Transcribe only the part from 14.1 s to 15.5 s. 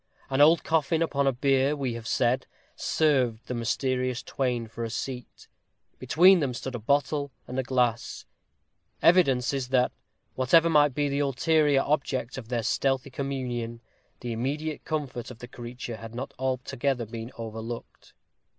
the immediate comfort of the